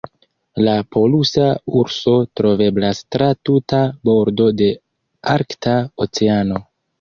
[0.67, 1.43] La polusa
[1.81, 4.71] urso troveblas tra tuta bordo de
[5.35, 5.77] Arkta
[6.09, 6.65] Oceano.